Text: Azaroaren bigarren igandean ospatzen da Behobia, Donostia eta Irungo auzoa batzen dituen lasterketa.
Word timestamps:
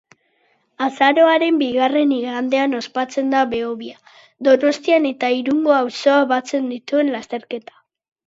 Azaroaren 0.83 1.59
bigarren 1.63 2.13
igandean 2.15 2.73
ospatzen 2.77 3.29
da 3.35 3.43
Behobia, 3.51 3.99
Donostia 4.49 4.97
eta 5.11 5.31
Irungo 5.41 5.75
auzoa 5.83 6.17
batzen 6.35 6.73
dituen 6.75 7.13
lasterketa. 7.17 7.77